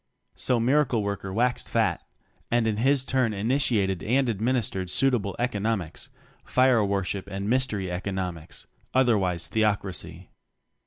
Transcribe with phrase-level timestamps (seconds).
[0.33, 2.01] So Miracle worker waxed fat,
[2.49, 6.09] and in his turn initiated and administered suitable economics
[6.43, 10.31] fire worship and mystery economics, otherwise Theocracy.